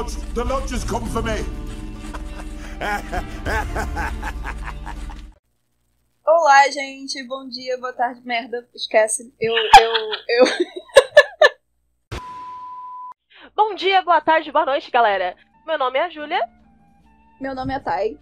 [0.00, 0.16] lodge.
[0.34, 1.32] The lodge has come for me.
[6.26, 7.22] Olá, gente.
[7.26, 8.22] Bom dia, boa tarde.
[8.24, 9.34] Merda, esquece.
[9.40, 9.92] Eu, eu,
[10.28, 10.44] eu.
[13.54, 15.36] Bom dia, boa tarde, boa noite, galera.
[15.66, 16.40] Meu nome é a Júlia,
[17.40, 18.18] Meu nome é Thay.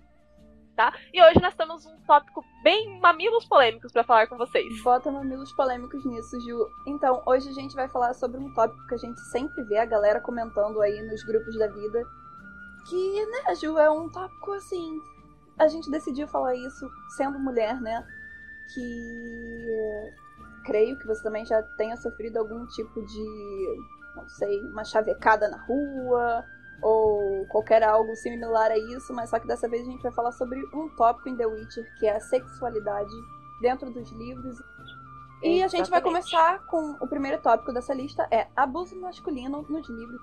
[0.79, 0.95] Tá?
[1.13, 4.81] E hoje nós temos um tópico bem mamilos polêmicos pra falar com vocês.
[4.85, 6.69] Bota mamilos polêmicos nisso, Ju.
[6.87, 9.85] Então, hoje a gente vai falar sobre um tópico que a gente sempre vê a
[9.85, 12.05] galera comentando aí nos grupos da vida.
[12.89, 15.01] Que, né, Ju, é um tópico assim.
[15.59, 18.07] A gente decidiu falar isso sendo mulher, né?
[18.73, 20.15] Que.
[20.65, 23.83] Creio que você também já tenha sofrido algum tipo de.
[24.15, 26.45] Não sei, uma chavecada na rua.
[26.83, 30.33] Ou qualquer algo similar a isso, mas só que dessa vez a gente vai falar
[30.33, 33.11] sobre um tópico em The Witcher, que é a sexualidade
[33.61, 34.57] dentro dos livros
[35.43, 36.31] e a gente vai Exatamente.
[36.31, 40.21] começar com o primeiro tópico dessa lista, é abuso masculino nos livros.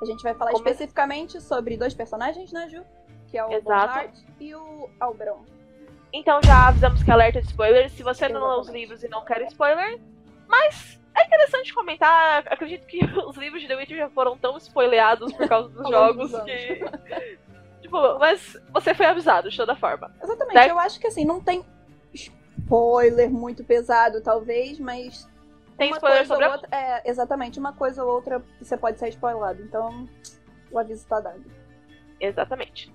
[0.00, 2.82] A gente vai falar Come- especificamente sobre dois personagens, né, Ju?
[3.26, 3.62] Que é o.
[3.62, 5.44] Bonhart e o Albron.
[6.12, 7.92] Então já avisamos que alerta de spoilers.
[7.92, 8.80] Se você não lê os Exatamente.
[8.80, 10.00] livros e não quer spoiler,
[10.46, 12.44] mas é interessante comentar.
[12.46, 16.32] Acredito que os livros de The Witcher já foram tão spoileados por causa dos jogos
[16.42, 16.80] que.
[17.80, 20.14] tipo, mas você foi avisado de toda forma.
[20.22, 20.70] Exatamente, Né?
[20.70, 21.64] eu acho que assim, não tem
[22.12, 25.28] spoiler muito pesado, talvez, mas.
[25.76, 29.62] Tem spoiler sobre a outra, É, exatamente, uma coisa ou outra você pode ser spoilado.
[29.62, 30.08] Então,
[30.72, 31.44] o aviso tá dado.
[32.20, 32.92] Exatamente.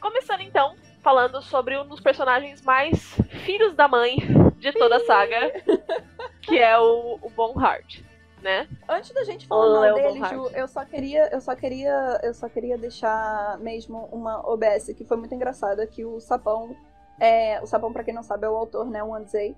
[0.00, 4.18] Começando então, falando sobre um dos personagens mais filhos da mãe
[4.58, 5.52] de toda a saga,
[6.42, 8.00] que é o, o Bonhart,
[8.42, 8.68] né?
[8.88, 10.24] Antes da gente falar mal Léo dele.
[10.28, 15.04] Ju, eu só queria, eu só queria, eu só queria deixar mesmo uma OBS que
[15.04, 16.76] foi muito engraçada, que o Sapão,
[17.20, 19.56] é, o Sapão pra quem não sabe é o autor, né, o Anzei.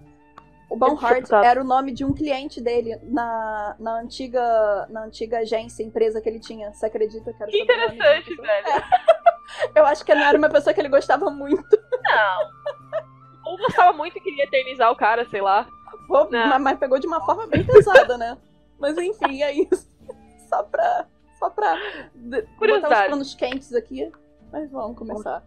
[0.71, 5.83] O Bonhart era o nome de um cliente dele na, na antiga na antiga agência,
[5.83, 6.73] empresa que ele tinha.
[6.73, 8.85] Você acredita que era o Que interessante, velho.
[9.75, 11.77] Eu acho que não era uma pessoa que ele gostava muito.
[12.03, 12.51] Não.
[13.47, 15.67] Ou gostava muito e queria eternizar o cara, sei lá.
[16.11, 16.29] Pô,
[16.59, 18.37] mas, pegou de uma forma bem pesada, né?
[18.81, 19.89] Mas enfim, é isso.
[20.49, 21.07] Só pra.
[21.39, 21.77] Só pra
[22.15, 24.11] de- botar os planos quentes aqui.
[24.51, 25.45] Mas vamos começar.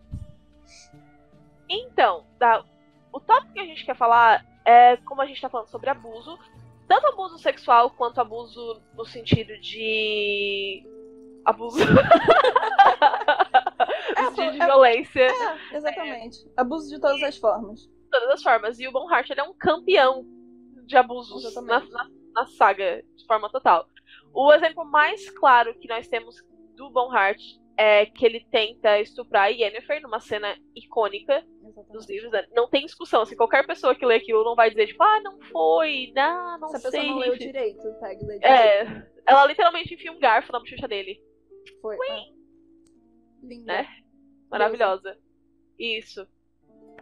[1.70, 2.64] Então, tá,
[3.12, 6.40] o tópico que a gente quer falar é como a gente tá falando sobre abuso.
[6.88, 10.82] Tanto abuso sexual quanto abuso no sentido de.
[11.44, 11.78] Abuso.
[14.18, 15.28] no sentido de é- violência.
[15.28, 16.50] É, exatamente.
[16.56, 17.82] Abuso de todas as formas.
[17.82, 18.80] de todas as formas.
[18.80, 20.26] E o Bonhart ele é um campeão
[20.86, 23.88] de abusos na, na, na saga, de forma total.
[24.34, 26.36] O exemplo mais claro que nós temos
[26.76, 27.40] do Bonhart
[27.78, 31.42] é que ele tenta estuprar a Yennefer numa cena icônica
[31.92, 32.08] dos Exatamente.
[32.12, 32.32] livros.
[32.32, 32.48] né?
[32.54, 33.22] Não tem discussão.
[33.22, 36.68] Assim, qualquer pessoa que lê aquilo não vai dizer, tipo, ah, não foi, não, não
[36.70, 37.10] Se a pessoa sei.
[37.10, 38.46] não leu direito, pega e lê direito.
[38.46, 41.20] É, ela literalmente enfia um garfo na bochecha dele.
[41.82, 41.98] Foi.
[42.10, 42.24] É.
[43.42, 43.74] Linda.
[43.74, 43.88] Né?
[44.50, 45.18] Maravilhosa.
[45.78, 46.28] Isso.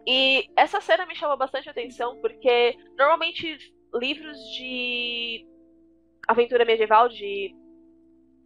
[0.07, 3.57] E essa cena me chamou bastante atenção porque normalmente
[3.93, 5.45] livros de
[6.27, 7.55] aventura medieval, de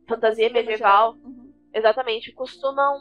[0.07, 1.53] fantasia medieval, Uhum.
[1.73, 2.99] exatamente, costumam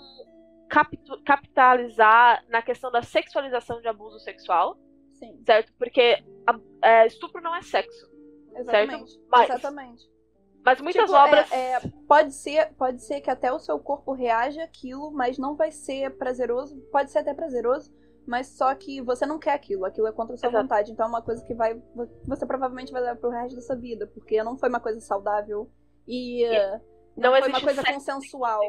[1.25, 4.77] capitalizar na questão da sexualização de abuso sexual,
[5.13, 5.73] Sim, certo?
[5.79, 6.23] Porque
[6.83, 8.09] é, estupro não é sexo.
[8.57, 9.19] exatamente.
[9.29, 10.15] Mas- Exatamente.
[10.65, 11.53] Mas muitas Tipo, obras.
[11.53, 15.55] é- é, pode, ser, pode ser que até o seu corpo reaja àquilo, mas não
[15.57, 16.81] vai ser prazeroso.
[16.91, 17.93] Pode ser até prazeroso,
[18.27, 19.85] mas só que você não quer aquilo.
[19.85, 20.63] Aquilo é contra a sua Exato.
[20.63, 20.93] vontade.
[20.93, 21.81] Então é uma coisa que vai.
[22.27, 25.71] Você provavelmente vai levar pro resto da sua vida, porque não foi uma coisa saudável
[26.07, 26.45] e.
[26.45, 26.81] eh,
[27.17, 28.61] não Não, foi uma coisa consensual.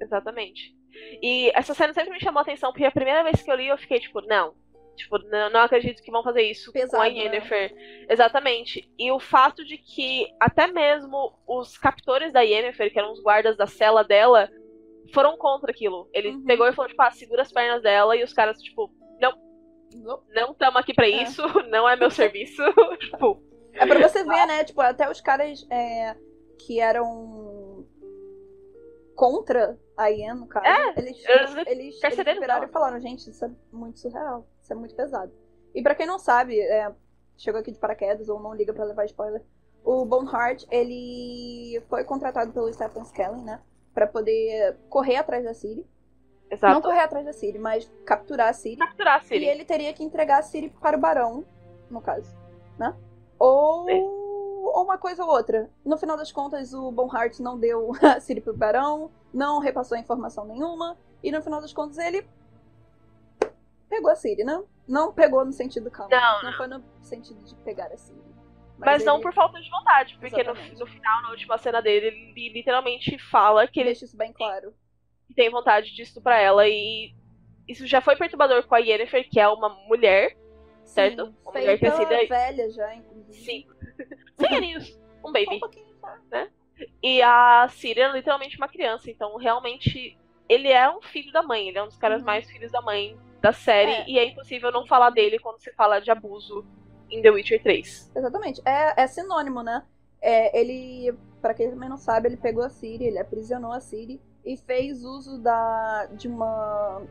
[0.00, 0.74] Exatamente.
[1.22, 3.68] E essa cena sempre me chamou a atenção, porque a primeira vez que eu li,
[3.68, 4.54] eu fiquei tipo, não.
[4.96, 7.18] Tipo, não, não acredito que vão fazer isso com Pesado, a né?
[7.18, 7.74] Yennefer.
[8.08, 8.88] Exatamente.
[8.96, 13.56] E o fato de que até mesmo os captores da Yennefer, que eram os guardas
[13.56, 14.48] da cela dela,
[15.12, 16.08] foram contra aquilo.
[16.12, 16.44] Ele Uhum.
[16.44, 18.90] pegou e falou, tipo, ah, segura as pernas dela, e os caras, tipo,
[20.34, 21.22] não estamos aqui pra É.
[21.22, 22.62] isso, não é meu serviço.
[22.98, 23.42] tipo,
[23.74, 24.64] É pra você ver, né?
[24.64, 26.16] Tipo, até os caras é,
[26.58, 27.86] que eram
[29.14, 32.68] contra a Ian, no caso, É, eles, eles eles, eles viraram não.
[32.68, 35.32] e falaram, gente, isso é muito surreal, isso é muito pesado.
[35.72, 36.92] E pra quem não sabe, é,
[37.36, 39.42] chegou aqui de paraquedas ou não liga pra levar spoiler,
[39.84, 43.62] o Bonehart, ele foi contratado pelo Stephen Skelling, né?
[43.94, 45.86] Pra poder correr atrás da Ciri.
[46.50, 46.82] Não exato.
[46.82, 48.76] correr atrás da Ciri, mas capturar a Ciri.
[48.76, 49.44] Capturar a E Ciri.
[49.46, 51.44] ele teria que entregar a Siri para o Barão,
[51.90, 52.36] no caso,
[52.78, 52.94] né?
[53.38, 53.94] Ou, É.
[53.94, 55.70] ou uma coisa ou outra.
[55.84, 60.44] No final das contas, o Bonhart não deu a Siri pro Barão, não repassou informação
[60.44, 62.26] nenhuma, e no final das contas ele
[63.88, 64.62] pegou a Siri, né?
[64.86, 66.10] Não pegou no sentido calmo.
[66.10, 68.33] Não, não foi no sentido de pegar a Siri.
[68.78, 72.06] Mas, não ele por falta de vontade, porque no, no final, na última cena dele,
[72.06, 74.74] ele literalmente fala que ele deixa isso bem claro.
[75.34, 77.14] tem vontade de estuprar ela e
[77.68, 80.36] isso já foi perturbador com a Yennefer, que é uma mulher,
[80.84, 81.26] certo?
[81.26, 83.32] Sim, Uma mulher crescida- velha já, inclusive.
[83.38, 83.66] sim,
[84.38, 85.56] sem aninhos, um baby.
[85.56, 85.94] um pouquinho,
[86.30, 86.48] tá?
[87.02, 90.18] E a Ciri é literalmente uma criança, então realmente
[90.48, 92.26] ele é um filho da mãe, ele é um dos caras Uhum.
[92.26, 94.04] mais filhos da mãe da série, É.
[94.08, 96.66] e é impossível não falar dele quando se fala de abuso
[97.18, 98.10] em The Witcher 3.
[98.14, 98.60] Exatamente.
[98.64, 99.82] É, é sinônimo, né?
[100.20, 104.20] É, ele, pra quem também não sabe, ele pegou a Ciri, ele aprisionou a Ciri
[104.44, 107.02] e fez uso da, de uma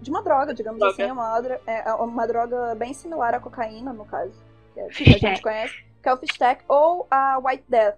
[0.00, 0.92] de uma droga, digamos Droga.
[0.92, 4.34] assim, é uma, dra- é uma droga bem similar à cocaína, no caso,
[4.74, 7.96] que, é, que a gente conhece, que é o Fistech, ou a White Death,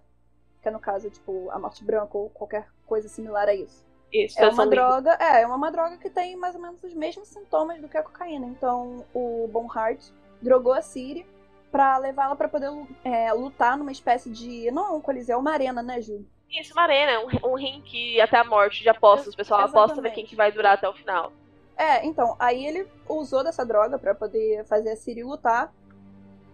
[0.62, 3.84] que é no caso, tipo, a morte branca ou qualquer coisa similar a isso.
[4.12, 7.26] Isso, É uma droga, é, é uma droga que tem mais ou menos os mesmos
[7.28, 8.46] sintomas do que a cocaína.
[8.46, 10.00] Então, o Bonhart
[10.40, 11.26] drogou a Ciri
[11.76, 12.70] pra levar ela pra poder
[13.04, 14.70] é, lutar numa espécie de.
[14.70, 16.24] Não é um coliseu, é uma arena, né, Ju?
[16.50, 19.34] Isso, uma arena, é um, um ringue até a morte de apostas.
[19.34, 21.30] O pessoal aposta ver quem que vai durar até o final.
[21.76, 25.70] É, então, aí ele usou dessa droga pra poder fazer a Ciri lutar.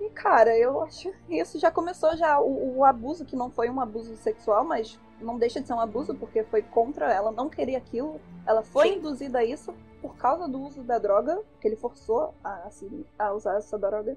[0.00, 2.40] E, cara, eu acho isso já começou já.
[2.40, 5.80] O, o abuso, que não foi um abuso sexual, mas não deixa de ser um
[5.80, 8.20] abuso, porque foi contra ela não querer aquilo.
[8.44, 8.94] Ela foi Sim.
[8.96, 13.32] induzida a isso por causa do uso da droga, que ele forçou a Ciri a
[13.32, 14.16] usar essa droga.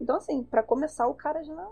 [0.00, 1.68] Então, assim, pra começar, o cara já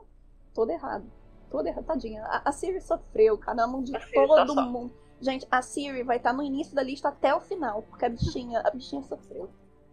[0.55, 1.05] todo errado.
[1.50, 2.23] Todo errado, tadinha.
[2.25, 4.65] A, a Siri sofreu, cara, na mão de todo sofre.
[4.65, 4.93] mundo.
[5.21, 8.61] Gente, a Siri vai estar no início da lista até o final, porque a bichinha,
[8.61, 9.49] a bichinha sofreu.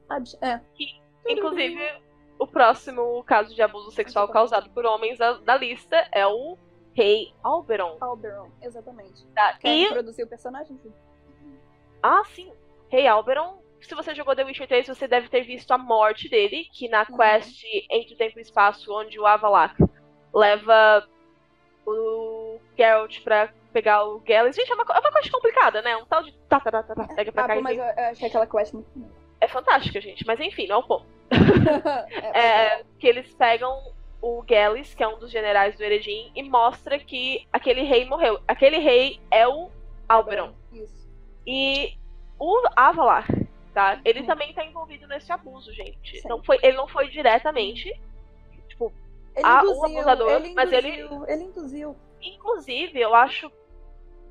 [0.10, 1.32] A bichinha, é.
[1.32, 1.80] Inclusive,
[2.40, 6.58] o próximo caso de abuso sexual causado por homens da, lista é o
[6.94, 7.98] Rei Alberon.
[8.02, 9.26] Alberon, exatamente.
[9.28, 9.54] Tá?
[9.60, 10.80] Quer E introduzir o personagem?
[12.02, 12.52] Ah, sim.
[12.90, 13.60] Rei Alberon.
[13.82, 17.06] Se você jogou The Witcher 3, você deve ter visto a morte dele, que na
[17.10, 17.18] Uhum.
[17.18, 19.76] quest Entre o Tempo e o Espaço, onde o Avalak
[20.34, 21.08] leva
[21.86, 24.54] o Geralt pra pegar o Gellert.
[24.54, 25.96] Gente, é uma, é uma quest complicada, né?
[25.98, 27.84] Um tal de tá, tá, tá, tá, tá, pega pra Ah, cá pô, mas eu,
[27.84, 28.90] eu achei aquela quest muito.
[29.40, 30.26] É fantástica, gente.
[30.26, 31.06] Mas enfim, não é o ponto.
[32.34, 33.82] é, É, que eles pegam
[34.22, 38.40] o Gellis, que é um dos generais do Eredin, e mostra que aquele rei morreu.
[38.48, 39.70] Aquele rei é o
[40.08, 40.54] Alberon.
[40.72, 41.10] Isso.
[41.48, 41.98] E
[42.38, 43.26] o Avalar,
[43.74, 44.00] tá?
[44.06, 46.20] Ele também tá envolvido nesse abuso, gente.
[46.22, 46.28] Sim.
[46.28, 47.90] Não foi, ele não foi diretamente.
[48.68, 48.92] Tipo,
[49.36, 51.96] Ele o induziu, abusador, ele mas ele- induziu, ele induziu.
[52.22, 53.52] inclusive, eu acho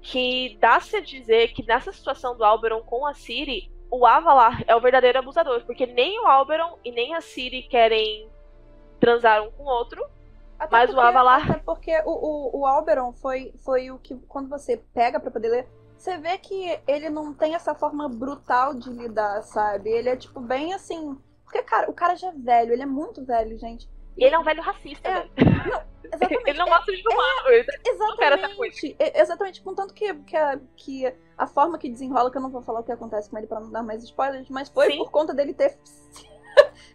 [0.03, 4.75] que dá-se a dizer que nessa situação do Alberon com a Ciri, o Avalar é
[4.75, 8.29] o verdadeiro abusador, porque nem o Alberon e nem a Ciri querem
[8.99, 10.03] transar um com o outro.
[10.59, 14.15] Até Mas o porque- Avalar- Até porque o, o, o Alberon foi, foi o que,
[14.29, 15.69] quando você pega pra poder ler,
[16.01, 19.91] você vê que ele não tem essa forma brutal de lidar, sabe?
[19.91, 21.19] Ele é, tipo, bem assim.
[21.45, 23.89] Porque, cara, o cara já é velho, ele é muito velho, gente.
[24.17, 25.31] E ele é um velho racista, É, velho.
[26.13, 26.43] Exatamente.
[26.51, 27.49] Ele não é- gosta de humano.
[27.51, 28.97] essa Exatamente.
[28.99, 29.63] É- Exatamente.
[29.63, 32.83] Contanto que, que, a, que a forma que desenrola, que eu não vou falar o
[32.83, 34.99] que acontece com ele pra não dar mais spoilers, mas foi Sim.
[34.99, 35.79] por conta dele ter.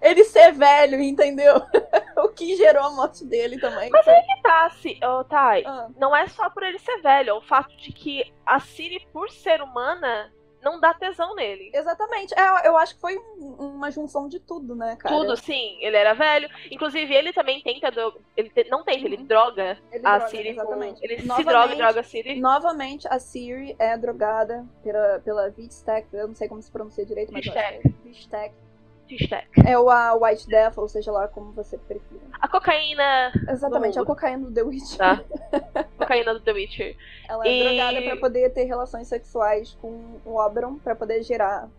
[0.02, 1.56] Ele ser velho, entendeu?
[2.18, 3.90] o que gerou a morte dele também.
[3.90, 5.64] Mas aí que tá, se, ô, Thay.
[5.66, 9.06] Ah, Não é só por ele ser velho, é o fato de que a Ciri,
[9.12, 10.32] por ser humana,
[10.64, 11.70] não dá tesão nele.
[11.76, 12.34] exatamente.
[12.34, 15.16] É, eu acho que foi um- uma junção de tudo, né, cara?
[15.16, 15.78] Tudo, sim.
[15.80, 16.50] Ele era velho.
[16.72, 17.92] Inclusive, ele também tenta.
[17.92, 19.26] do- Ele te- não tenta, ele Uhum.
[19.26, 21.00] droga Ele a droga, com- exatamente.
[21.04, 22.40] Ele se Novamente- droga e droga a Ciri.
[22.40, 27.32] Novamente, a Siri é drogada pela, pela Vistec, eu não sei como se pronuncia direito,
[27.32, 27.82] mas eu acho
[29.08, 29.46] que é.
[29.66, 32.22] É o a White Death, ou seja lá como você prefira.
[32.42, 33.32] A cocaína.
[33.50, 34.98] Exatamente, Do- a cocaína do The Witch.
[34.98, 35.22] Tá.
[35.98, 36.96] cocaína do The Witcher.
[37.30, 41.70] Ela é E- drogada pra poder ter relações sexuais com o Oberon pra poder gerar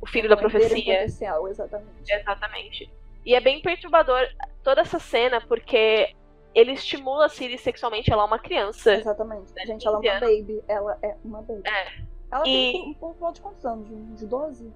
[0.00, 0.68] O filho da um profecia.
[0.68, 2.12] potencial, exatamente.
[2.12, 2.90] Exatamente.
[3.24, 4.26] E é bem perturbador
[4.62, 6.14] toda essa cena, porque
[6.54, 8.92] ele estimula a Ciri sexualmente, ela é uma criança.
[8.94, 9.52] Exatamente.
[9.54, 10.64] Né, Gente, ela é 15 uma baby.
[10.68, 11.62] Ela é uma baby.
[11.68, 12.08] É.
[12.30, 14.18] Ela E- tem por volta de quantos anos?
[14.18, 14.72] De 12?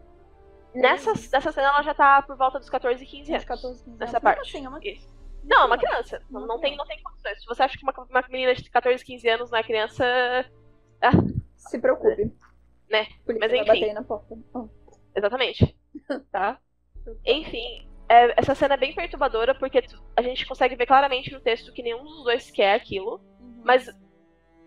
[0.74, 3.44] Nessa, nessa cena ela já tá por volta dos 14 e 15 De anos.
[3.44, 4.22] 14, 15 Nessa anos.
[4.22, 4.40] parte.
[4.48, 4.78] Assim, é uma...
[4.82, 5.12] Isso.
[5.44, 6.22] Não, é uma criança.
[6.30, 7.40] Não, não, tem, não tem condições.
[7.40, 10.04] Se você acha que uma, uma menina de 14, 15 anos não é criança.
[11.56, 12.32] Se preocupe.
[12.90, 13.06] Né?
[13.24, 13.92] Polícia Mas enfim.
[13.92, 14.38] na porta.
[14.54, 14.68] Oh.
[15.14, 15.76] Exatamente.
[16.30, 16.58] Tá?
[17.24, 19.82] Enfim, é- essa cena é bem perturbadora porque
[20.16, 23.20] a gente consegue ver claramente no texto que nenhum dos dois quer aquilo.
[23.40, 23.62] Uhum.
[23.64, 23.88] Mas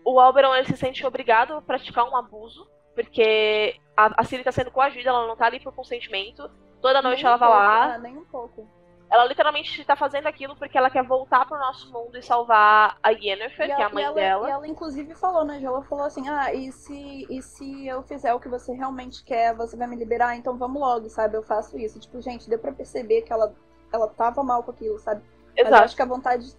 [0.04, 2.68] o Alberon ele se sente obrigado a praticar um abuso.
[2.96, 6.50] Porque a, a Ciri tá sendo coagida, ela não tá ali por consentimento.
[6.80, 7.94] Toda noite Nem ela vai pouco, lá.
[7.94, 8.66] ah, nem um pouco.
[9.08, 13.10] Ela literalmente tá fazendo aquilo porque ela quer voltar pro nosso mundo e salvar a
[13.10, 14.48] Yennefer, que é a mãe ela, dela.
[14.48, 15.60] e ela, inclusive, falou, né?
[15.62, 19.54] Ela falou assim: ah, e se, e se eu fizer o que você realmente quer,
[19.54, 20.34] você vai me liberar?
[20.36, 21.36] Então vamos logo, sabe?
[21.36, 22.00] Eu faço isso.
[22.00, 23.54] Tipo, gente, deu pra perceber que ela,
[23.92, 25.22] ela tava mal com aquilo, sabe?
[25.50, 25.84] Mas eu Exato.
[25.84, 26.52] acho que a vontade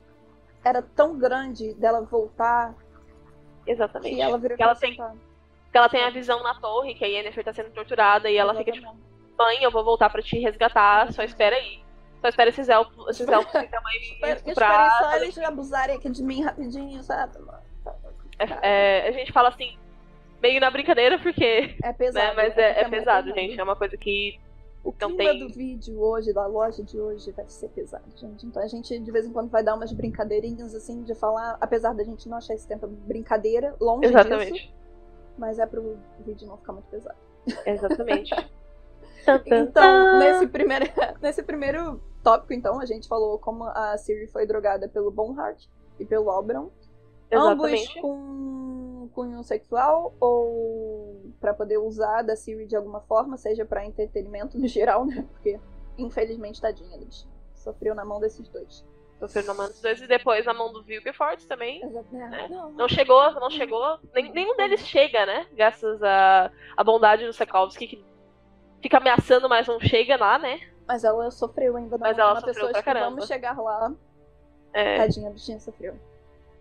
[0.63, 2.73] era tão grande dela voltar
[3.65, 4.15] Exatamente.
[4.15, 4.77] que ela virou Que ela e
[5.77, 8.71] ela tem a visão na torre, que a Yennefer tá sendo torturada, e ela fica
[8.71, 8.87] tipo,
[9.37, 11.79] mãe, eu vou voltar pra te resgatar, só espera aí.
[12.21, 14.87] Só espera esses elfos, esses elfos tamanho me Espera- estuprar.
[14.87, 17.37] Esperem só eles abusarem aqui de mim rapidinho, sabe?
[18.39, 19.77] É, é, a gente fala assim,
[20.41, 21.75] meio na brincadeira, porque.
[21.83, 22.27] É pesado.
[22.27, 23.59] Né, mas é, é porque pesado, gente.
[23.59, 24.39] É uma coisa que.
[24.83, 28.45] O Não clima tem- do vídeo hoje, da loja de hoje, vai ser pesado, gente.
[28.45, 31.93] Então a gente de vez em quando vai dar umas brincadeirinhas assim de falar, apesar
[31.93, 34.73] da gente não achar esse tempo brincadeira, longe disso, Exatamente.
[35.37, 37.17] Mas é pro vídeo não ficar muito pesado.
[37.65, 38.33] Exatamente.
[39.45, 40.85] Então, nesse primeiro,
[41.21, 45.65] nesse primeiro tópico, então, a gente falou como a Siri foi drogada pelo Bonhart
[45.99, 46.69] e pelo Oberon.
[47.33, 48.01] Ambos Exatamente.
[48.01, 54.57] com cunho sexual ou pra poder usar da Siri de alguma forma, seja pra entretenimento
[54.57, 55.25] no geral, né?
[55.33, 55.59] Porque,
[55.97, 58.85] infelizmente, tadinha, eles sofreu na mão desses dois.
[59.55, 61.83] Mão dos dois e depois na mão do Vilgefortz também.
[61.83, 62.15] Exato.
[62.15, 62.47] É.
[62.49, 63.99] Não, Não chegou, não chegou.
[64.13, 65.47] Nem, nenhum deles chega, né?
[65.53, 68.05] Graças à, à bondade do Sekowski, que
[68.81, 70.59] fica ameaçando, mas não chega lá, né?
[70.87, 71.97] Mas ela sofreu ainda.
[71.97, 72.23] Mas não.
[72.25, 73.91] ela Uma sofreu pessoa pra vamos chegar lá.
[74.73, 75.99] É, Tadinha, a bichinha sofreu.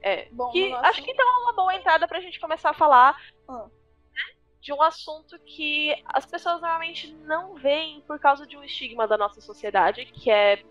[0.03, 0.27] é.
[0.33, 2.75] Bom, Que, no nosso- Acho que então é uma boa entrada pra gente começar a
[2.75, 3.17] falar
[3.49, 3.65] Ah.
[3.67, 9.07] né, de um assunto que as pessoas normalmente não veem por causa de um estigma
[9.07, 10.63] da nossa sociedade, que é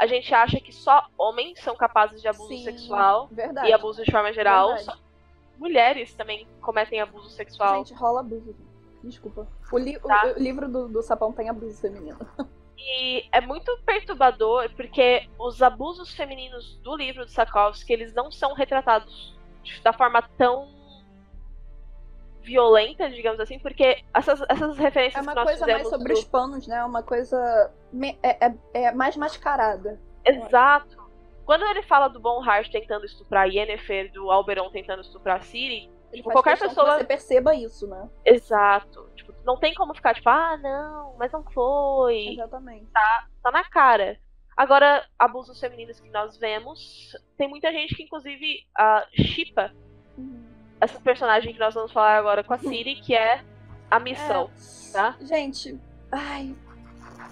[0.00, 3.68] a gente acha que só homens são capazes de abuso Sim, sexual Verdade.
[3.68, 4.74] e abuso de forma geral.
[5.58, 7.76] Mulheres também cometem abuso sexual.
[7.84, 8.56] Gente, rola abuso.
[9.04, 9.46] Desculpa.
[9.70, 10.32] O, li- o- Tá.
[10.36, 12.18] o livro do, do Sapão tem abuso feminino.
[12.82, 18.54] E é muito perturbador porque os abusos femininos do livro de Sakovsky, eles não são
[18.54, 19.36] retratados
[19.84, 20.66] da forma tão
[22.42, 26.18] violenta, digamos assim, porque essas, essas referências É uma que nós coisa mais sobre do-
[26.18, 26.84] os panos, né?
[26.84, 27.72] Uma coisa.
[27.92, 30.00] me- É, é- é mais mascarada.
[30.24, 30.98] Exato.
[31.44, 36.58] Quando ele fala do Bonhart tentando estuprar Yennefer, do Alberon tentando estuprar Ciri, Tipo, qualquer
[36.58, 38.08] pessoa- você perceba isso, né?
[38.24, 39.08] exato.
[39.14, 42.28] Tipo, não tem como ficar tipo, ah, não, mas não foi.
[42.34, 42.86] Exatamente.
[43.42, 44.18] tá na cara.
[44.56, 48.66] Agora, abusos femininos que nós vemos, tem muita gente que inclusive
[49.14, 49.72] chipa
[50.18, 50.49] Uhum.
[50.80, 53.42] Essa personagem que nós vamos falar agora com a Siri, que é
[53.90, 54.50] a missão,
[54.92, 55.16] tá?
[55.20, 55.78] Gente,
[56.10, 56.54] ai.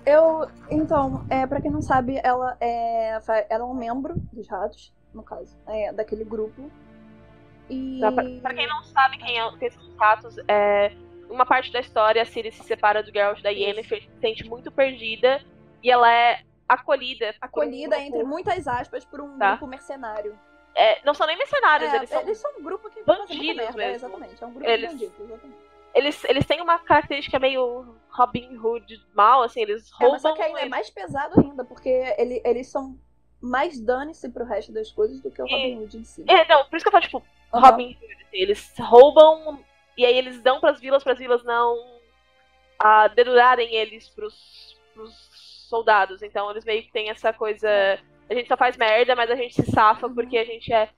[0.07, 0.49] Eu.
[0.71, 3.19] Então, é, pra quem não sabe, ela é.
[3.51, 5.57] Ela é um membro dos ratos, no caso.
[5.67, 6.71] É, daquele grupo.
[7.69, 8.01] E.
[8.01, 10.93] Tá, Pra, pra quem não sabe quem, é, quem são os ratos, é
[11.29, 14.71] uma parte da história, a Siri se separa do Geralt da Yennefer, se sente muito
[14.73, 15.43] perdida,
[15.83, 17.27] e ela é acolhida.
[17.27, 19.51] um Acolhida, grupo- entre muitas aspas, por um Tá.
[19.51, 20.39] grupo mercenário.
[20.79, 23.81] É, não são nem mercenários, É, eles são um grupo que bandidos é, mesmo.
[23.83, 24.43] exatamente.
[24.43, 25.59] É um grupo Eles- de bandidos, exatamente.
[25.95, 30.13] eles, eles têm uma característica meio Robin Hood mal, assim, eles É, roubam.
[30.13, 32.97] mas só que ainda é mais pesado ainda, porque ele- eles são
[33.41, 36.25] mais dane-se pro resto das coisas do que o E- Robin Hood em si.
[36.29, 37.71] É, não, por isso que eu falo, tipo, Aham.
[37.71, 38.05] Robin Hood.
[38.15, 39.65] assim, eles roubam
[39.97, 41.99] e aí eles dão pras vilas, pras vilas não
[42.81, 45.13] ah, dedurarem eles pros, pros
[45.69, 46.23] soldados.
[46.23, 47.69] Então eles meio que têm essa coisa.
[48.31, 50.15] A gente só faz merda, mas a gente se safa Uhum.
[50.15, 50.91] porque a gente é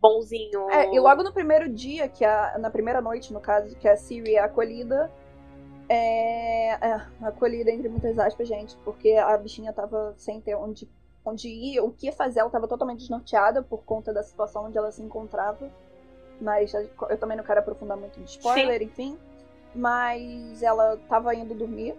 [0.00, 0.70] bonzinho.
[0.70, 3.96] É, e logo no primeiro dia, que a, na primeira noite, no caso, que a
[3.96, 5.10] Siri é acolhida,
[5.88, 10.88] é, é, acolhida entre muitas aspas, gente, porque a bichinha tava sem ter onde,
[11.24, 14.92] onde ir, o que fazer, ela tava totalmente desnorteada por conta da situação onde ela
[14.92, 15.70] se encontrava.
[16.40, 19.18] Mas eu também não quero aprofundar muito de spoiler, enfim.
[19.74, 21.96] Mas ela tava indo dormir.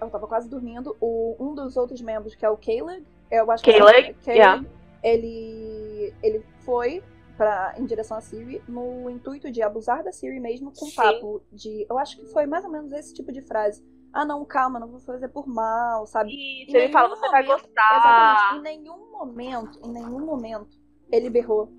[0.00, 0.96] Ela tava quase dormindo.
[1.00, 4.64] O, um dos outros membros, que é o Caleb, eu acho que Caleb, Caleb, yeah.
[5.02, 7.02] ele, ele foi
[7.36, 10.94] pra, em direção a Siri no intuito de abusar da Siri mesmo com Sim.
[10.94, 11.86] papo de.
[11.88, 13.82] Eu acho que foi mais ou menos esse tipo de frase.
[14.12, 16.30] Ah, não, calma, não vou fazer por mal, sabe?
[16.64, 17.96] Isso, ele fala, você vai gostar.
[17.96, 18.58] Exatamente.
[18.58, 20.78] Em nenhum momento, em nenhum momento,
[21.10, 21.72] ele berrou.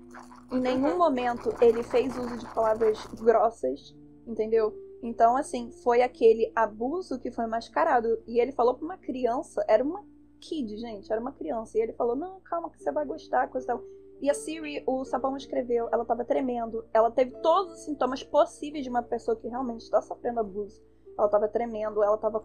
[0.50, 0.98] Em nenhum Uhum.
[0.98, 3.94] momento ele fez uso de palavras grossas,
[4.26, 4.74] entendeu?
[5.02, 8.22] Então, assim, foi aquele abuso que foi mascarado.
[8.26, 10.02] E ele falou pra uma criança, era uma
[10.48, 11.78] kid, gente, era uma criança.
[11.78, 13.80] E ele falou: Não, calma, que você vai gostar, coisa tal.
[14.20, 16.84] E a Siri, o Sapão escreveu, ela tava tremendo.
[16.92, 20.82] Ela teve todos os sintomas possíveis de uma pessoa que realmente está sofrendo abuso.
[21.18, 22.44] Ela tava tremendo, ela tava,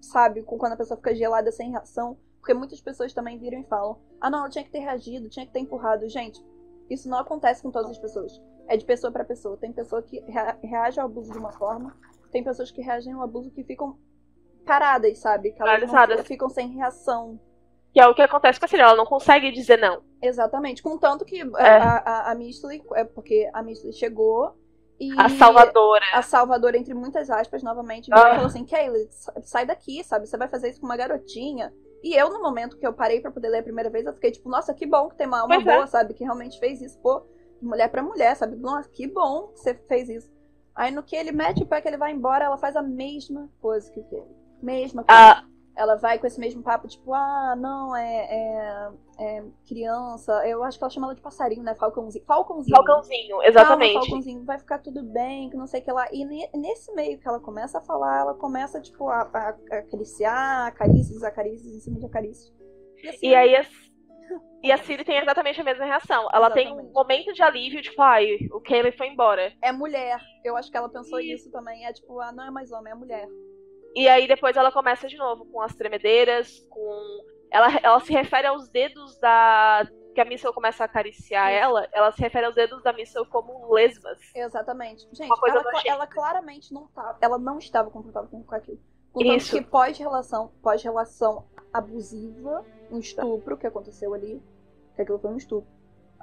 [0.00, 2.16] sabe, com quando a pessoa fica gelada sem reação.
[2.40, 5.46] Porque muitas pessoas também viram e falam: Ah, não, ela tinha que ter reagido, tinha
[5.46, 6.08] que ter empurrado.
[6.08, 6.40] Gente,
[6.88, 8.40] isso não acontece com todas as pessoas.
[8.66, 9.56] É de pessoa pra pessoa.
[9.56, 11.96] Tem pessoa que rea- reage ao abuso de uma forma,
[12.30, 13.98] tem pessoas que reagem ao abuso que ficam
[14.68, 15.52] paradas, sabe?
[15.52, 17.40] Que elas ficam sem reação.
[17.92, 20.02] Que é o que acontece com a Siri, ela não consegue dizer não.
[20.22, 20.82] Exatamente.
[20.82, 21.78] Contanto que a, É.
[21.78, 24.54] a, a, a Mistley, é porque a Mistley chegou
[25.00, 25.10] e.
[25.18, 26.04] A salvadora.
[26.12, 28.30] A Salvador, entre muitas aspas, novamente, Ah.
[28.34, 30.26] falou assim: Kaylee, sa- sai daqui, sabe?
[30.26, 31.72] Você vai fazer isso com uma garotinha.
[32.02, 34.30] E eu, no momento que eu parei para poder ler a primeira vez, eu fiquei
[34.30, 35.74] tipo, nossa, que bom que tem uma alma Pois é.
[35.74, 36.14] boa, sabe?
[36.14, 37.22] Que realmente fez isso, pô,
[37.60, 38.54] de mulher pra mulher, sabe?
[38.54, 40.30] Nossa, que bom que você fez isso.
[40.76, 43.48] Aí no que ele mete o pé que ele vai embora, ela faz a mesma
[43.60, 44.36] coisa que ele.
[44.62, 45.36] Mesma coisa.
[45.38, 45.44] Ah,
[45.76, 50.32] Ela vai com esse mesmo papo, tipo, ah, não, é, é, é criança.
[50.46, 51.74] Eu acho que ela chama ela de passarinho, né?
[51.76, 52.24] Falcãozinho.
[52.26, 52.76] Falcãozinho.
[52.76, 53.92] Falcãozinho, exatamente.
[53.92, 56.06] Calma, Falcãozinho, vai ficar tudo bem, que não sei o que lá.
[56.12, 59.78] E ne- nesse meio que ela começa a falar, ela começa, tipo, a, a, a
[59.78, 62.52] acariciar, acarícias, acarícias em cima de acarícias.
[63.02, 63.62] E, assim, E aí a,
[64.62, 66.28] e a Siri tem exatamente a mesma reação.
[66.32, 66.92] Ela tem um Exatamente.
[66.92, 69.52] momento de alívio, tipo, ai, o Caleb foi embora.
[69.62, 70.20] é mulher.
[70.44, 71.86] Eu acho que ela pensou isso também.
[71.86, 73.28] É tipo, ah, não é mais homem, é mulher.
[73.94, 77.24] E aí depois ela começa de novo com as tremedeiras, com.
[77.50, 79.88] Ela, ela se refere aos dedos da.
[80.14, 83.72] Que a Missile começa a acariciar ela, ela se refere aos dedos da Missile como
[83.72, 84.18] lesmas.
[84.34, 85.06] Exatamente.
[85.12, 87.16] Gente, ela, ela claramente não tá.
[87.20, 88.80] Ela não estava confortável com, aquilo.
[89.12, 89.56] Contanto Isso.
[89.56, 94.42] que pós-relação, pós-relação abusiva, um estupro que aconteceu ali,
[94.96, 95.70] que aquilo foi um estupro.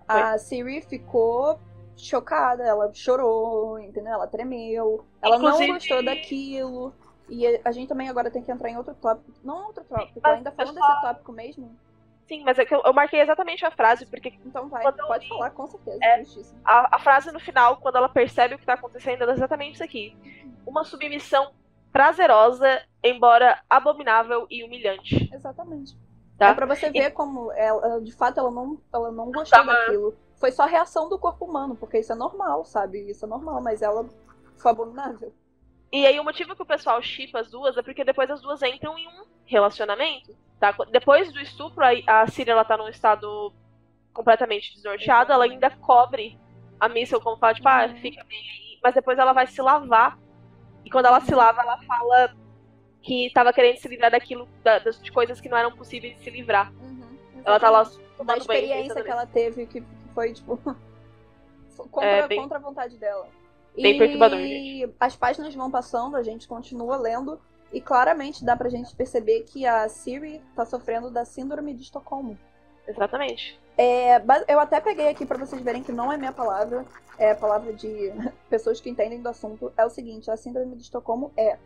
[0.08, 1.60] A Siri ficou
[1.96, 4.14] chocada, ela chorou, entendeu?
[4.14, 6.94] Ela tremeu, ela Inclusive- não gostou daquilo.
[7.30, 9.32] E a gente também agora tem que entrar em outro tópico.
[9.44, 11.76] Não outro tópico, Mas, ainda falando desse tópico mesmo.
[12.28, 15.30] Sim, mas é que eu, eu marquei exatamente a frase, porque Então vai, pode li-
[15.30, 16.24] falar com certeza, É.
[16.64, 19.76] a, a frase no final, quando ela percebe o que tá acontecendo, ela é exatamente
[19.76, 20.16] isso aqui.
[20.66, 21.52] Uma submissão
[21.92, 25.30] prazerosa, embora abominável e humilhante.
[25.34, 25.96] Exatamente.
[26.38, 26.48] Tá?
[26.50, 30.14] É pra você ver como ela, de fato, ela não, ela não gostou Tava- daquilo.
[30.36, 33.00] Foi só reação do corpo humano, porque isso é normal, sabe?
[33.10, 34.06] Isso é normal, mas ela
[34.58, 35.32] foi abominável.
[35.92, 38.62] E aí o motivo que o pessoal chipa as duas é porque depois as duas
[38.64, 40.76] entram em um relacionamento, tá?
[40.92, 43.54] Depois do estupro, a- a Síria ela tá num estado
[44.14, 46.38] completamente desnorteado, ela ainda cobre
[46.80, 47.96] a Missile como fala, tipo, ah, Uhum.
[47.98, 48.80] fica bem aí.
[48.84, 50.18] Mas depois ela vai se lavar.
[50.84, 52.36] E quando ela se lava, ela fala
[53.02, 56.30] que tava querendo se livrar daquilo, da- das, coisas que não eram possíveis de se
[56.30, 56.72] livrar.
[57.44, 58.38] Ela tá lá da tomando banho.
[58.40, 60.58] experiência pensando que ela teve, que que foi, tipo,
[61.92, 63.28] contra, É, bem- contra a vontade dela.
[63.82, 64.94] Bem e perturbador, gente.
[65.00, 67.40] as páginas vão passando, a gente continua lendo,
[67.72, 72.38] e claramente dá pra gente perceber que a Siri tá sofrendo da síndrome de Estocolmo.
[72.88, 73.60] Exatamente.
[73.78, 76.86] É, eu até peguei aqui pra vocês verem que não é minha palavra,
[77.18, 78.14] é a palavra de
[78.50, 79.74] pessoas que entendem do assunto.
[79.76, 81.58] É o seguinte, a síndrome de Estocolmo é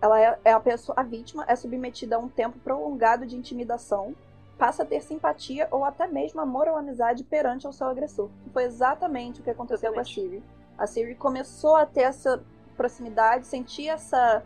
[0.00, 4.14] ela é, é a pessoa, a vítima é submetida a um tempo prolongado de intimidação,
[4.56, 8.28] passa a ter simpatia ou até mesmo amor ou amizade perante ao seu agressor.
[8.44, 10.42] Que foi exatamente o que aconteceu com a Siri.
[10.78, 12.42] A Siri começou a ter essa
[12.76, 14.42] proximidade, sentir essa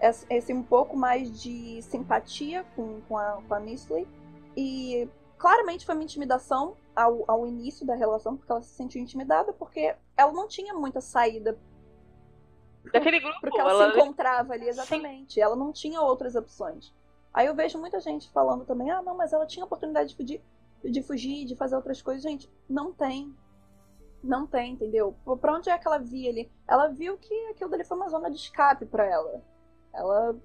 [0.00, 3.62] esse, esse um pouco mais de simpatia com, com a, com a
[4.56, 9.52] e claramente foi uma intimidação ao, ao início da relação, porque ela se sentiu intimidada,
[9.52, 11.56] porque ela não tinha muita saída
[12.92, 15.40] Daquele grupo, porque ela, ela, se encontrava ali, exatamente.
[15.40, 16.92] Ela não tinha outras opções.
[17.32, 20.42] Aí eu vejo muita gente falando também, ah, não, mas ela tinha oportunidade de fugir,
[20.82, 22.22] de fugir, de fazer outras coisas.
[22.22, 23.34] Gente, não tem.
[24.22, 25.14] Não tem, entendeu?
[25.40, 26.50] Pra onde é que ela via ali?
[26.66, 29.42] Ela viu que aquilo dali foi uma zona de escape pra ela.
[29.92, 30.36] Ela,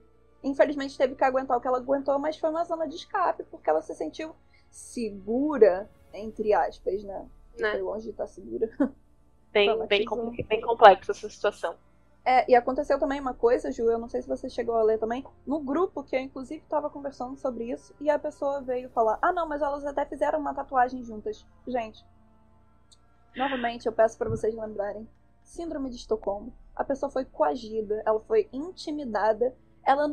[0.43, 3.69] infelizmente, teve que aguentar o que ela aguentou, mas foi uma zona de escape, porque
[3.69, 4.35] ela se sentiu
[4.69, 7.27] segura, entre aspas, né?
[7.59, 7.71] Né.
[7.71, 8.69] Foi longe de estar segura.
[9.51, 11.75] bem, bem, compli- bem complexa essa situação.
[12.25, 14.97] É, e aconteceu também uma coisa, Ju, eu não sei se você chegou a ler
[14.97, 19.19] também, no grupo que eu inclusive estava conversando sobre isso, e a pessoa veio falar:
[19.21, 21.45] ah, não, mas elas até fizeram uma tatuagem juntas.
[21.67, 22.03] Gente,
[23.35, 25.07] novamente eu peço para vocês lembrarem:
[25.43, 26.53] Síndrome de Estocolmo.
[26.75, 29.55] A pessoa foi coagida, ela foi intimidada.
[29.85, 30.09] Ela,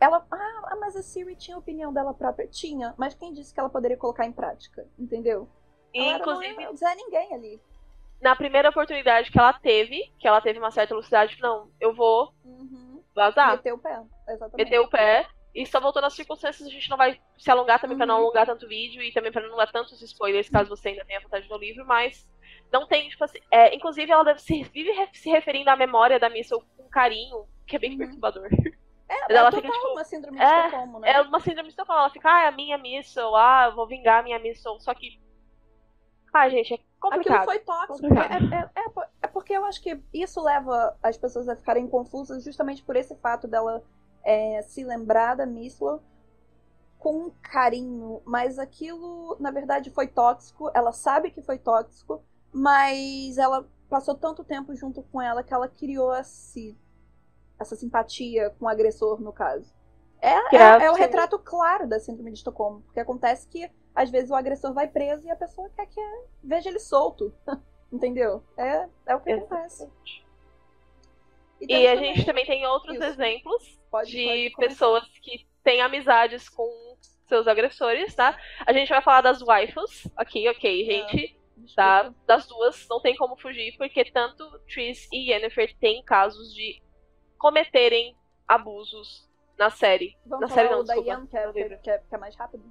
[0.00, 2.48] ela, ah, mas a Siri tinha a opinião dela própria.
[2.48, 4.86] Tinha, mas quem disse que ela poderia colocar em prática?
[4.98, 5.48] Entendeu?
[5.92, 7.60] E, ela inclusive, não ia dizer ninguém ali.
[8.20, 12.32] na primeira oportunidade que ela teve, que ela teve uma certa lucidez, não, eu vou
[12.44, 13.02] Uhum.
[13.14, 14.56] vazar, Meteu o pé, exatamente.
[14.56, 15.28] meter o pé.
[15.54, 18.24] E só voltando às circunstâncias, a gente não vai se alongar também pra não Uhum.
[18.24, 21.20] alongar tanto o vídeo e também pra não dar tantos spoilers caso você ainda tenha
[21.20, 22.26] vontade no livro, mas
[22.72, 23.38] não tem, tipo assim.
[23.50, 27.76] É, inclusive, ela deve se, vive se referindo à memória da Missile com carinho, que
[27.76, 27.98] é bem Uhum.
[27.98, 28.48] perturbador.
[29.08, 31.10] É, Mas ela é fica, tipo, uma síndrome de é, Estocolmo, né?
[31.10, 32.00] É uma síndrome de Estocolmo.
[32.00, 34.80] Ela fica, ah, é a minha Missile, ah, eu vou vingar a minha Missile.
[34.80, 35.20] Só que.
[36.32, 37.44] Ah, gente, é Aquilo complicado.
[37.44, 38.06] foi tóxico.
[38.18, 41.88] É, é- é por- é porque eu acho que isso leva as pessoas a ficarem
[41.88, 43.82] confusas justamente por esse fato dela
[44.22, 46.02] é, se lembrar da Missla
[46.98, 48.22] com carinho.
[48.24, 50.70] Mas aquilo, na verdade, foi tóxico.
[50.74, 55.68] Ela sabe que foi tóxico, mas ela passou tanto tempo junto com ela que ela
[55.68, 56.76] criou esse,
[57.58, 59.72] essa simpatia com o agressor, no caso.
[60.22, 62.82] É, é, é o retrato claro da síndrome de Estocolmo.
[62.82, 66.00] Porque acontece que, às vezes, o agressor vai preso e a pessoa quer que
[66.42, 67.32] veja ele solto.
[67.90, 68.44] Entendeu?
[68.56, 69.90] É, é o que acontece.
[71.60, 73.04] E temos a também- gente também tem outros Isso.
[73.04, 78.38] exemplos pode, de pode pessoas que têm amizades com seus agressores, tá?
[78.66, 81.39] A gente vai falar das waifus aqui, ok, gente.
[81.74, 82.12] Tá?
[82.26, 86.82] Das duas, não tem como fugir, porque tanto Tris e Yennefer têm casos de
[87.38, 90.16] cometerem abusos na série.
[90.26, 92.64] Vamos na falar série não, da Ian, que é, que, é, que é mais rápido?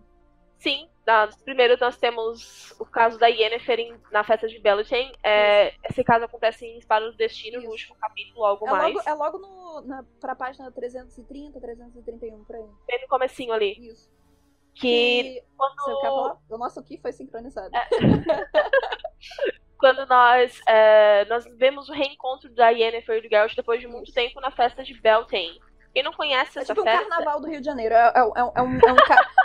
[0.58, 0.89] Sim,
[1.45, 5.12] primeiro nós temos o caso da Yennefer em- na festa de Beltane.
[5.23, 7.65] É, esse caso acontece em Espada do Destino, Isso.
[7.65, 8.93] no último capítulo, algo É mais.
[8.93, 12.65] logo, é logo no, na, pra página 330, 331, por aí.
[12.88, 13.73] Bem no comecinho ali.
[13.80, 14.12] Isso.
[14.79, 16.37] Que quando, Você quer falar?
[16.49, 17.69] O nosso Ki foi sincronizado.
[17.75, 17.87] É.
[19.77, 24.11] quando nós, é, nós vemos o reencontro da Yennefer e do Geralt depois de muito
[24.13, 25.59] tempo na festa de Beltane.
[25.93, 27.07] Quem não conhece É essa tipo um festa...
[27.09, 27.95] carnaval do Rio de Janeiro.
[27.95, 28.97] É, é- é um, é um- é um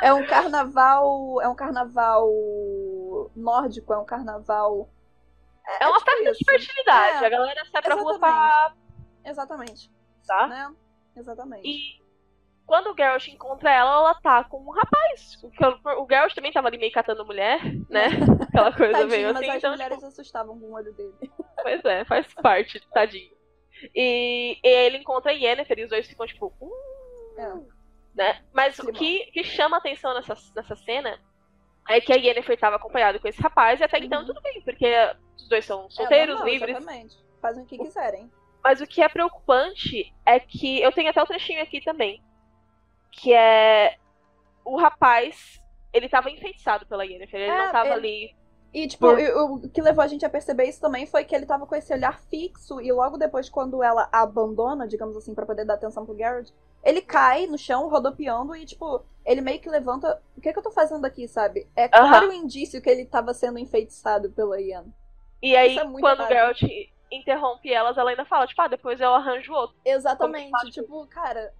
[0.03, 1.41] é um carnaval.
[1.43, 2.31] É um carnaval
[3.35, 4.89] nórdico, é um carnaval.
[5.81, 6.39] É uma tipo festa isso.
[6.41, 7.25] de fertilidade.
[7.25, 8.75] É, A galera sai pra rua pra...
[9.25, 9.91] Exatamente.
[10.27, 10.47] Tá?
[10.47, 10.75] Né?
[11.17, 11.67] Exatamente.
[11.67, 12.04] E
[12.67, 15.39] quando o Geralt encontra ela, ela tá com um rapaz.
[15.43, 18.07] O, o Geralt também tava ali meio catando mulher, né?
[18.49, 19.51] Aquela coisa Tadinho, meio mas assim.
[19.51, 21.15] as Então, mulheres tipo, assustavam com o olho dele.
[21.63, 23.33] pois é, faz parte, tadinho.
[23.95, 26.53] E ele encontra a Yennefer e os dois ficam tipo...
[26.61, 26.71] "Hum",
[27.39, 27.53] É.
[28.15, 28.41] né?
[28.53, 28.99] Mas o Climão.
[28.99, 31.19] que, que chama atenção nessa, nessa cena
[31.89, 34.27] é que a Yennefer tava acompanhada com esse rapaz e até então Uhum.
[34.27, 34.91] tudo bem, porque
[35.37, 36.77] os dois são É solteiros, normal, livres.
[36.79, 37.17] Exatamente.
[37.43, 38.31] Fazem o que quiserem.
[38.63, 42.23] Mas o que é preocupante é que eu tenho até o trechinho aqui também,
[43.17, 43.97] que é
[44.65, 45.61] o rapaz,
[45.93, 48.37] ele tava enfeitiçado pela Yennefer, ele É, não tava ele- ali.
[48.73, 51.47] E, tipo, Por- o que levou a gente a perceber isso também foi que ele
[51.47, 55.65] tava com esse olhar fixo e logo depois, quando ela abandona, digamos assim, pra poder
[55.65, 60.21] dar atenção pro Garrett, ele cai no chão, rodopiando e, tipo, ele meio que levanta.
[60.37, 61.69] O que é que eu tô fazendo aqui, sabe?
[61.77, 64.87] É claro o indício que ele tava sendo enfeitiçado pela Ian.
[65.41, 66.27] E aí, é quando o.
[66.27, 66.61] Geralt
[67.13, 69.77] interrompe elas, ela ainda fala, tipo, ah, depois eu arranjo outro.
[69.85, 70.51] Exatamente.
[70.51, 71.55] Como que Tipo, cara,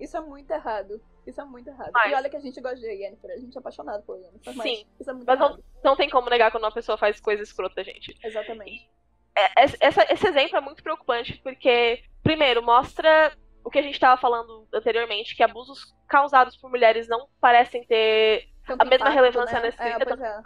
[0.00, 1.00] isso é muito errado.
[1.26, 1.90] Isso é muito errado.
[1.92, 4.54] Mas- E olha que a gente gosta de Yennefer, a gente é apaixonado por Yennefer,
[4.56, 5.64] mas Sim, isso é muito mas não- errado.
[5.84, 8.16] Não tem como negar quando uma pessoa faz coisa escrota, gente.
[8.24, 8.88] Exatamente.
[9.36, 13.32] É, esse- essa- esse exemplo é muito preocupante porque, primeiro, mostra
[13.64, 18.48] o que a gente tava falando anteriormente, que abusos causados por mulheres não parecem ter
[18.66, 19.66] Tanto a mesma impacto, relevância né?
[19.66, 20.40] nesse é, é.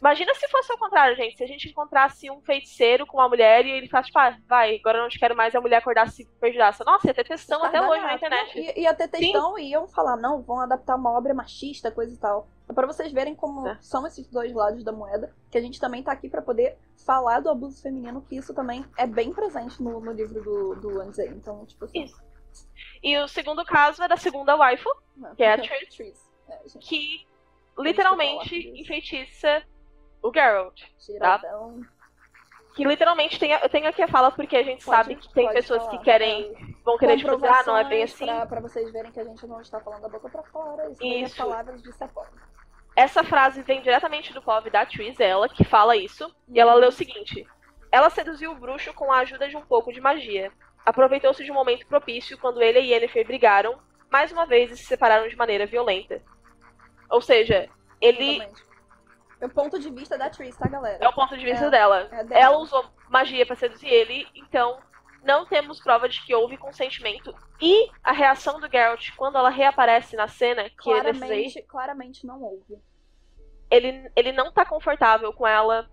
[0.00, 1.36] Imagina se fosse ao contrário, gente.
[1.36, 4.76] Se a gente encontrasse um feiticeiro com uma mulher e ele falasse, tipo, ah, vai,
[4.76, 6.84] agora eu não te quero mais, e a mulher acordasse e perdidasse.
[6.84, 8.54] Nossa, ia ter textão até hoje na internet.
[8.56, 12.18] Não, ia, ter textão e iam falar, não, vão adaptar uma obra machista, coisa e
[12.18, 12.48] tal.
[12.68, 13.78] É pra vocês verem como É.
[13.80, 17.40] são esses dois lados da moeda, que a gente também tá aqui pra poder falar
[17.40, 21.28] do abuso feminino, que isso também é bem presente no, no livro do, do Anzei.
[21.28, 22.04] Então, tipo assim.
[22.04, 22.20] Isso.
[23.02, 25.32] E o segundo caso é da segunda waifu, né?
[25.36, 26.26] Que é a Triss.
[26.48, 27.26] É, que
[27.78, 29.62] literalmente enfeitiça
[30.22, 30.80] o Geralt.
[30.98, 31.80] tiradão.
[32.74, 35.48] Que literalmente tem, eu tenho aqui a fala porque a gente Pode- sabe que tem
[35.50, 36.76] pessoas falar, que querem.
[36.84, 38.26] vão querer dizer, ah, não é bem assim.
[38.26, 40.90] Pra, pra vocês verem que a gente não está falando da boca pra fora.
[40.90, 41.36] Isso, é Isso.
[41.36, 42.28] palavras de Sepora.
[42.94, 46.34] Essa frase vem diretamente do POV da Triss, ela que fala isso.
[46.48, 47.46] E ela lê o seguinte:
[47.90, 50.52] Ela seduziu o bruxo com a ajuda de um pouco de magia.
[50.84, 53.78] Aproveitou-se de um momento propício quando ele e Yennefer brigaram,
[54.10, 56.22] mais uma vez e se separaram de maneira violenta.
[57.10, 57.68] Ou seja,
[58.00, 58.66] ele Exatamente.
[59.40, 61.04] É o ponto de vista da Triss, tá, galera?
[61.04, 62.08] é o ponto de vista É, dela.
[62.10, 62.40] é dela.
[62.40, 64.78] Ela usou magia pra seduzir ele, então
[65.22, 67.34] não temos prova de que houve consentimento.
[67.60, 71.62] E a reação do Geralt quando ela reaparece na cena, que é nesses aí, Claramente,
[71.62, 72.78] claramente não houve.
[73.70, 75.88] ele, ele não tá confortável com ela.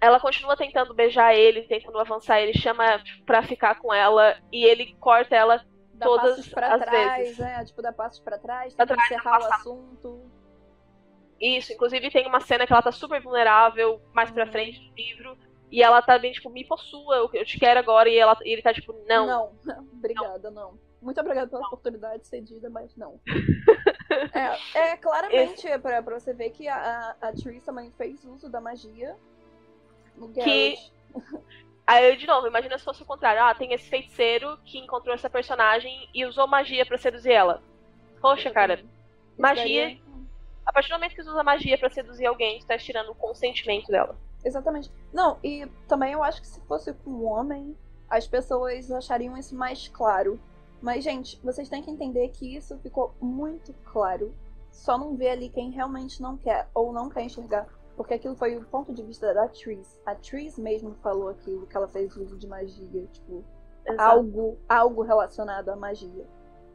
[0.00, 2.84] Ela continua tentando beijar ele, tentando avançar, ele chama
[3.24, 5.64] pra ficar com ela e ele corta ela.
[5.94, 7.38] Dá Todas passos pra as trás, vezes.
[7.38, 7.64] né?
[7.64, 10.30] Tipo, dá passos pra trás, Pra tenta trás, encerrar o assunto.
[11.40, 14.52] Isso, inclusive tem uma cena que ela tá super vulnerável mais pra Uhum.
[14.52, 15.38] frente do livro.
[15.70, 18.08] E ela tá bem, tipo, me possua, eu te quero agora.
[18.08, 19.26] E, ela, e ele tá tipo, não.
[19.26, 19.52] Não,
[19.92, 20.78] obrigada, não.
[21.02, 23.20] Muito obrigada pela oportunidade cedida, mas não.
[24.74, 27.32] é, é claramente é pra, pra você ver que a, a,
[27.64, 29.16] também fez uso da magia
[30.16, 30.76] no Que-.
[31.86, 33.42] Aí, de novo, imagina se fosse o contrário.
[33.42, 37.62] Ah, tem esse feiticeiro que encontrou essa personagem e usou magia pra seduzir ela.
[38.20, 38.82] Poxa, cara,
[39.38, 39.96] magia-
[40.66, 43.14] a partir do momento que você usa magia pra seduzir alguém, você tá tirando o
[43.14, 44.16] consentimento dela.
[44.44, 44.90] Exatamente.
[45.12, 47.76] Não, e também eu acho que se fosse com um homem,
[48.10, 50.40] as pessoas achariam isso mais claro.
[50.82, 54.34] Mas, gente, vocês têm que entender que isso ficou muito claro.
[54.70, 57.66] Só não vê ali quem realmente não quer ou não quer enxergar.
[57.96, 60.00] Porque aquilo foi o ponto de vista da Triss.
[60.04, 63.42] A Triss mesmo falou aquilo, que ela fez uso de magia, tipo,
[63.96, 66.26] algo, algo relacionado à magia.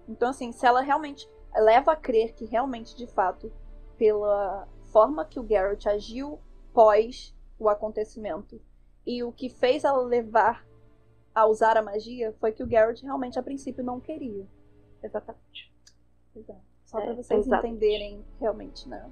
[0.08, 3.52] Então, assim, se ela realmente leva a crer que realmente, de fato,
[4.02, 6.40] pela forma que o Garrett agiu
[6.74, 8.60] pós o acontecimento
[9.06, 10.66] e o que fez ela levar
[11.36, 14.48] a usar a magia foi que o Garrett realmente a princípio não queria.
[15.04, 15.72] Exatamente.
[16.34, 16.56] Pois é.
[16.84, 17.76] Só É, pra vocês exatamente.
[17.76, 19.08] entenderem realmente, né?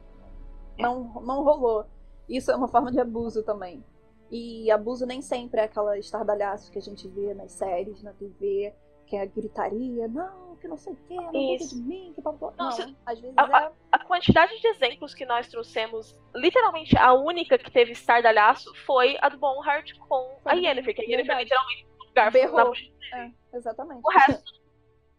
[0.80, 1.86] Não, não rolou.
[2.28, 3.86] Isso é uma forma de abuso também.
[4.32, 8.73] E abuso nem sempre é aquela estardalhaço que a gente vê nas séries, na TV,
[9.10, 11.76] que é a gritaria, não, que não sei o que, não Isso.
[11.76, 12.54] de mim, que blá, blá.
[12.58, 12.78] Não, às
[13.19, 13.72] vezes a- é.
[13.91, 19.30] A quantidade de exemplos que nós trouxemos, literalmente a única que teve estardalhaço foi a
[19.30, 22.56] do Bonhart com Foi a Yennefer, que a Yennefer literalmente um garfo Berrou.
[22.58, 22.91] na bochecha.
[23.13, 24.02] é, exatamente.
[24.04, 24.52] O resto,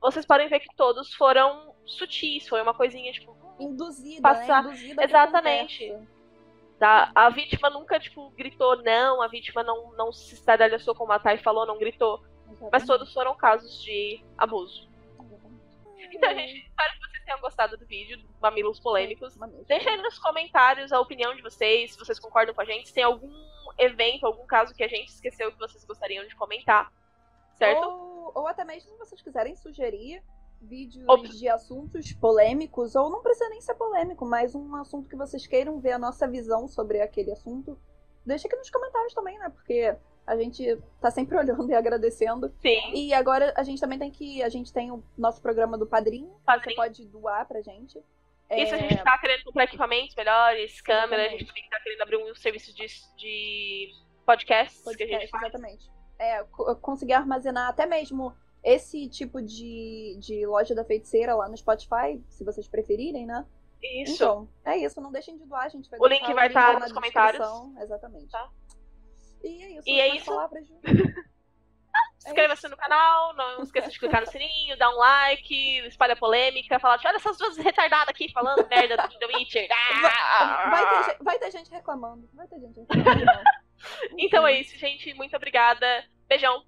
[0.01, 3.37] vocês podem ver que todos foram sutis, foi uma coisinha tipo.
[3.59, 4.71] Induzida, Passar- né?
[4.71, 5.99] Induzida Exatamente.
[6.79, 11.19] Da, a vítima nunca, tipo, gritou não, a vítima não, não se estardalhaçou como a
[11.19, 12.23] Thay falou, não gritou.
[12.73, 14.89] Mas todos foram casos de abuso.
[15.99, 16.17] Exatamente.
[16.17, 19.37] Então, gente, espero que vocês tenham gostado do vídeo, do Mamilos Polêmicos.
[19.37, 22.89] Mamilos Deixa aí nos comentários a opinião de vocês, se vocês concordam com a gente,
[22.89, 23.31] se tem algum
[23.79, 26.93] evento, algum caso que a gente esqueceu que vocês gostariam de comentar.
[27.55, 27.85] Certo?
[27.85, 30.23] Ou, ou até mesmo se vocês quiserem sugerir
[30.61, 35.17] vídeos Op- de assuntos polêmicos, ou não precisa nem ser polêmico, mas um assunto que
[35.17, 37.79] vocês queiram ver a nossa visão sobre aquele assunto,
[38.25, 39.49] deixa aqui nos comentários também, né?
[39.51, 42.53] Porque a gente tá sempre olhando e agradecendo.
[42.61, 42.93] Sim.
[42.95, 44.43] E agora a gente também tem que.
[44.43, 46.77] A gente tem o nosso programa do Padrinho, que você Padrinho.
[46.77, 47.99] pode doar pra gente.
[48.51, 52.03] Isso a É, gente tá querendo comprar equipamentos melhores, câmera, a gente também tá querendo
[52.03, 53.91] abrir um serviço de, de
[54.27, 55.43] podcasts que a podcast, gente faz.
[55.45, 55.91] exatamente.
[56.19, 61.57] É, co- conseguir armazenar até mesmo esse tipo de, de loja da feiticeira lá no
[61.57, 63.47] Spotify, se vocês preferirem, né?
[63.83, 64.15] Isso.
[64.17, 65.01] Então, é isso.
[65.01, 67.47] Não deixem de doar, a gente vai O link vai tá na nos comentários.
[67.81, 68.31] Exatamente.
[68.31, 68.51] Tá.
[69.43, 69.89] E é isso.
[69.89, 70.31] E é isso.
[70.33, 70.81] Ju?
[72.27, 77.01] Inscreva-se no canal, não esqueça de clicar no sininho, dar um like, espalha polêmica, falar,
[77.05, 79.69] olha essas duas retardadas aqui falando merda do The Witcher.
[80.05, 80.69] Ah!
[80.71, 82.29] Vai ter, gente- vai ter gente reclamando.
[82.35, 83.33] Vai ter gente reclamando.
[84.19, 85.15] Então é isso, gente.
[85.15, 86.05] Muito obrigada.
[86.29, 86.63] Beijão.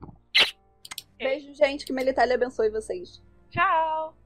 [1.18, 1.84] Beijo, gente.
[1.84, 3.22] Que Melitalia abençoe vocês.
[3.50, 4.16] Tchau.